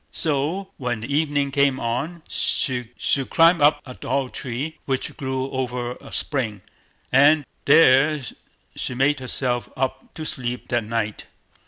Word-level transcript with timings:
So, 0.11 0.71
when 0.77 1.01
the 1.01 1.15
evening 1.15 1.51
came 1.51 1.79
on, 1.79 2.23
she 2.27 2.85
clomb 3.29 3.61
up 3.61 3.81
into 3.85 3.91
a 3.91 3.93
tall 3.93 4.29
tree, 4.29 4.79
which 4.85 5.15
grew 5.15 5.51
over 5.51 5.91
a 6.01 6.11
spring, 6.11 6.61
and 7.11 7.45
there 7.65 8.19
she 8.75 8.95
made 8.95 9.19
herself 9.19 9.69
up 9.77 10.11
to 10.15 10.25
sleep 10.25 10.69
that 10.69 10.85
night. 10.85 11.27